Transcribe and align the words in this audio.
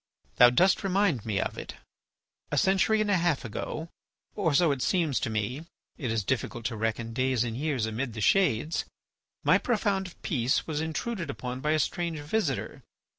"Thou 0.37 0.49
dost 0.49 0.83
remind 0.83 1.27
me 1.27 1.39
of 1.39 1.59
it. 1.59 1.75
A 2.51 2.57
century 2.57 3.01
and 3.01 3.11
a 3.11 3.17
half 3.17 3.45
ago, 3.45 3.87
or 4.33 4.51
so 4.55 4.71
it 4.71 4.81
seems 4.81 5.19
to 5.19 5.29
me 5.29 5.67
(it 5.95 6.09
is 6.09 6.23
difficult 6.23 6.65
to 6.65 6.75
reckon 6.75 7.13
days 7.13 7.43
and 7.43 7.55
years 7.55 7.85
amid 7.85 8.13
the 8.13 8.19
shades), 8.21 8.85
my 9.43 9.59
profound 9.59 10.19
peace 10.23 10.65
was 10.65 10.81
intruded 10.81 11.29
upon 11.29 11.59
by 11.59 11.73
a 11.73 11.77
strange 11.79 12.17
visitor. 12.19 12.81